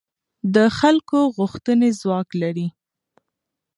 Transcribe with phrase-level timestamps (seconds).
[0.55, 2.67] د خلکو غوښتنې ځواک لري